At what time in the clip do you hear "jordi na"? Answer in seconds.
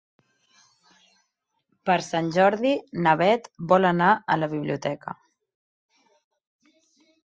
2.39-3.15